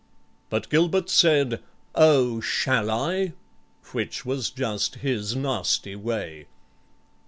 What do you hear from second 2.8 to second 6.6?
I?" which was just his nasty way.